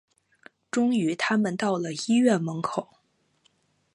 [0.71, 2.89] 终于他们到了医院门口